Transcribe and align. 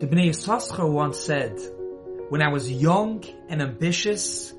The 0.00 0.06
Bnei 0.06 0.28
Yissaschar 0.28 0.88
once 0.88 1.18
said, 1.18 1.58
when 2.28 2.40
I 2.40 2.52
was 2.52 2.70
young 2.70 3.24
and 3.48 3.60
ambitious, 3.60 4.54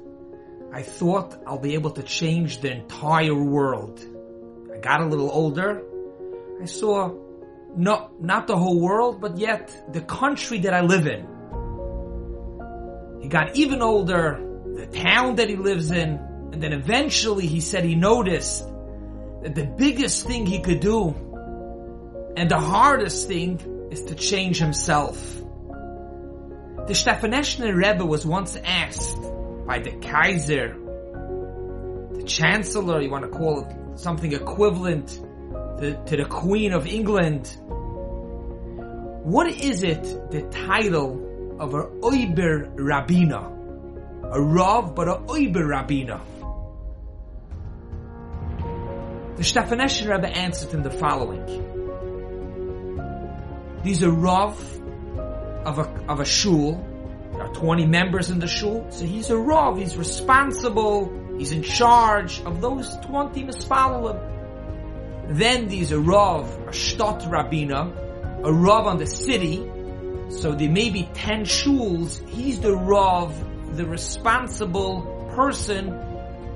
I 0.73 0.81
thought 0.81 1.42
I'll 1.47 1.59
be 1.59 1.75
able 1.75 1.92
to 1.92 2.04
change 2.04 2.59
the 2.59 2.69
entire 2.74 3.33
world. 3.33 4.06
I 4.74 4.80
got 4.80 5.00
a 5.00 5.06
little 5.06 5.32
older. 5.32 5.82
I 6.62 6.66
saw 6.66 7.16
no, 7.74 8.10
not 8.20 8.48
the 8.48 8.57
whole 8.57 8.82
world, 8.82 9.21
but 9.21 9.38
yet 9.38 9.94
the 9.94 10.02
country 10.02 10.60
that 10.60 10.73
I 10.73 10.82
live 10.82 11.07
in. 11.07 11.25
He 13.21 13.30
got 13.30 13.56
even 13.56 13.82
older, 13.82 14.46
the 14.76 14.88
town 14.88 15.36
that 15.36 15.48
he 15.48 15.56
lives 15.56 15.92
in, 15.92 16.20
and 16.52 16.62
then 16.62 16.74
eventually 16.74 17.48
he 17.48 17.62
said 17.62 17.86
he 17.86 17.96
noticed 17.96 18.68
that 19.42 19.56
the 19.56 19.68
biggest 19.68 20.28
thing 20.28 20.46
he 20.46 20.60
could 20.60 20.82
do 20.82 21.16
and 22.36 22.52
the 22.52 22.60
hardest 22.60 23.30
thing 23.30 23.78
is 23.92 24.04
to 24.04 24.16
change 24.16 24.60
himself. 24.60 25.18
The 26.88 26.94
Stefaneshter 26.94 27.76
Rebbe 27.76 28.05
was 28.05 28.26
once 28.26 28.55
asked 28.55 29.22
by 29.66 29.80
the 29.80 29.91
Kaiser, 29.91 30.76
the 32.13 32.23
Chancellor, 32.23 33.02
you 33.02 33.10
want 33.10 33.23
to 33.23 33.30
call 33.30 33.62
it 33.62 33.99
something 33.99 34.34
equivalent 34.34 35.08
to, 35.80 36.04
to 36.05 36.18
the 36.18 36.26
Queen 36.26 36.73
of 36.73 36.88
England. 36.88 37.55
What 39.23 39.48
is 39.48 39.84
it, 39.84 40.04
the 40.32 40.41
title 40.49 41.58
of 41.60 41.74
a 41.74 41.84
Oiber 41.84 42.76
Rabbina? 42.76 43.55
A 44.32 44.41
Rav, 44.41 44.96
but 44.96 45.08
a 45.08 45.16
Oiber 45.16 45.66
Rabbina. 45.66 46.21
The 49.38 49.44
Stefaneshter 49.44 50.10
Rebbe 50.10 50.27
answered 50.27 50.74
in 50.74 50.84
the 50.84 50.91
following. 50.91 51.79
These 53.84 54.04
are 54.04 54.12
Rav 54.12 54.60
of 55.66 55.80
a, 55.80 55.84
of 56.08 56.20
a 56.20 56.26
shul. 56.26 56.86
There 57.32 57.42
are 57.42 57.54
20 57.54 57.86
members 57.86 58.30
in 58.30 58.40
the 58.40 58.48
shul. 58.48 58.86
So 58.91 59.05
he's 59.05 59.30
a 59.30 59.38
Rav. 59.38 59.77
He's 59.77 59.96
responsible. 59.96 61.12
He's 61.38 61.52
in 61.52 61.63
charge 61.63 62.41
of 62.41 62.60
those 62.60 62.96
20 63.05 63.44
Mispalalim. 63.44 64.30
Then 65.30 65.67
these 65.67 65.94
are 65.94 65.99
Rav, 65.99 66.49
a 66.67 66.71
Shtot 66.71 67.21
Rabbina, 67.30 68.44
a 68.44 68.52
Rav 68.52 68.88
on 68.88 68.97
the 68.97 69.05
city. 69.05 69.58
So 70.30 70.53
there 70.53 70.69
may 70.69 70.89
be 70.89 71.08
10 71.14 71.43
shuls. 71.43 72.27
He's 72.27 72.59
the 72.59 72.75
Rav, 72.75 73.77
the 73.77 73.86
responsible 73.86 75.30
person 75.36 75.93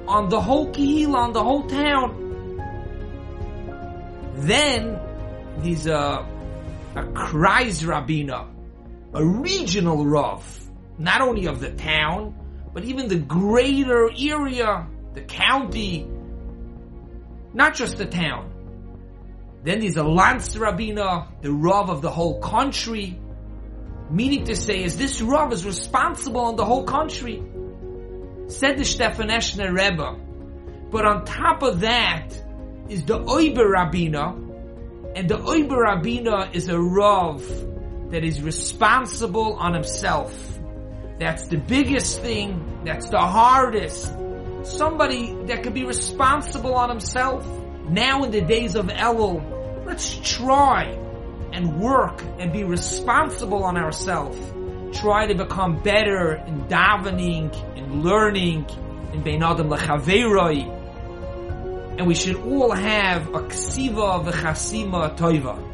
on 0.07 0.29
the 0.29 0.41
whole 0.41 0.73
Kihila, 0.73 1.15
on 1.15 1.33
the 1.33 1.43
whole 1.43 1.67
town. 1.67 2.19
Then 4.37 4.99
there's 5.59 5.85
a, 5.87 5.95
uh, 5.95 6.32
a 6.95 7.03
Kreis 7.03 7.83
Rabbina, 7.83 8.47
a 9.13 9.25
regional 9.25 10.05
Rav, 10.05 10.43
not 10.97 11.21
only 11.21 11.47
of 11.47 11.59
the 11.59 11.71
town, 11.71 12.35
but 12.73 12.83
even 12.85 13.07
the 13.07 13.17
greater 13.17 14.09
area, 14.17 14.87
the 15.13 15.21
county, 15.21 16.07
not 17.53 17.75
just 17.75 17.97
the 17.97 18.05
town. 18.05 18.51
Then 19.63 19.79
there's 19.79 19.97
a 19.97 20.03
Lance 20.03 20.55
Rabbina, 20.55 21.41
the 21.41 21.51
Rav 21.51 21.89
of 21.89 22.01
the 22.01 22.11
whole 22.11 22.39
country, 22.39 23.19
meaning 24.09 24.43
to 24.45 24.55
say, 24.55 24.83
is 24.83 24.97
this 24.97 25.21
Rav 25.21 25.53
is 25.53 25.65
responsible 25.65 26.41
on 26.41 26.55
the 26.55 26.65
whole 26.65 26.83
country? 26.83 27.43
Said 28.47 28.77
the 28.77 28.83
Stefaneshter 28.83 29.71
Rebbe. 29.71 30.19
But 30.91 31.05
on 31.05 31.25
top 31.25 31.63
of 31.63 31.79
that 31.79 32.33
is 32.89 33.05
the 33.05 33.19
Oiber 33.19 33.65
Rabbina, 33.65 34.52
and 35.15 35.29
the 35.29 35.37
Oiber 35.37 35.77
Rabbina 35.85 36.55
is 36.55 36.69
a 36.69 36.79
Rav 36.79 37.43
that 38.11 38.23
is 38.23 38.41
responsible 38.41 39.53
on 39.53 39.73
himself. 39.73 40.33
That's 41.19 41.47
the 41.47 41.57
biggest 41.57 42.21
thing, 42.21 42.81
that's 42.83 43.09
the 43.09 43.19
hardest. 43.19 44.11
Somebody 44.63 45.35
that 45.45 45.63
can 45.63 45.73
be 45.73 45.85
responsible 45.85 46.73
on 46.73 46.89
himself. 46.89 47.47
Now 47.87 48.23
in 48.23 48.31
the 48.31 48.41
days 48.41 48.75
of 48.75 48.87
Elul, 48.87 49.85
let's 49.85 50.17
try 50.17 50.97
and 51.51 51.79
work 51.79 52.23
and 52.39 52.51
be 52.51 52.63
responsible 52.63 53.63
on 53.63 53.77
ourselves. 53.77 54.37
Try 54.99 55.27
to 55.27 55.35
become 55.35 55.83
better 55.83 56.35
in 56.47 56.63
davening, 56.63 57.77
in 57.77 58.01
learning, 58.01 58.65
in 59.13 59.21
Bein 59.21 59.43
Adam 59.43 59.69
Lechaveroi. 59.69 60.82
And 61.97 62.07
we 62.07 62.15
should 62.15 62.35
all 62.37 62.71
have 62.71 63.27
a 63.29 63.41
ksiva 63.41 64.23
v'chasima 64.25 65.15
toiva. 65.15 65.72